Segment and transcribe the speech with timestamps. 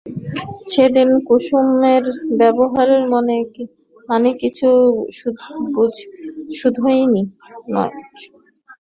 [0.71, 2.03] সেদিন কুসুমের
[2.39, 3.03] ব্যবহারের
[4.09, 4.29] মানে
[4.57, 4.71] ছিল
[6.59, 7.21] শুধু এই।